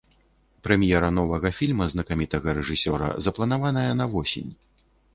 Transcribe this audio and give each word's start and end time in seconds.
Прэм'ера 0.67 1.11
новага 1.17 1.51
фільма 1.59 1.85
знакамітага 1.93 2.57
рэжысёра 2.61 3.13
запланаваная 3.29 3.89
на 4.03 4.13
восень. 4.19 4.51